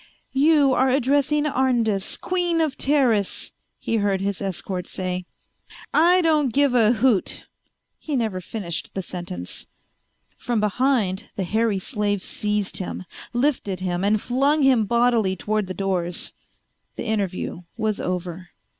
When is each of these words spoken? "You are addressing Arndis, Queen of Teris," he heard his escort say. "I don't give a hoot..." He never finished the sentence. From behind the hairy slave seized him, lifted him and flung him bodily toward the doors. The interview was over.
"You 0.33 0.73
are 0.73 0.89
addressing 0.89 1.45
Arndis, 1.45 2.19
Queen 2.19 2.59
of 2.59 2.75
Teris," 2.75 3.51
he 3.77 3.97
heard 3.97 4.19
his 4.19 4.41
escort 4.41 4.87
say. 4.87 5.27
"I 5.93 6.21
don't 6.23 6.51
give 6.51 6.73
a 6.73 6.93
hoot..." 6.93 7.45
He 7.99 8.15
never 8.15 8.41
finished 8.41 8.95
the 8.95 9.03
sentence. 9.03 9.67
From 10.39 10.59
behind 10.59 11.29
the 11.35 11.43
hairy 11.43 11.77
slave 11.77 12.23
seized 12.23 12.77
him, 12.77 13.05
lifted 13.31 13.81
him 13.81 14.03
and 14.03 14.19
flung 14.19 14.63
him 14.63 14.85
bodily 14.85 15.35
toward 15.35 15.67
the 15.67 15.75
doors. 15.75 16.33
The 16.95 17.05
interview 17.05 17.61
was 17.77 17.99
over. 17.99 18.49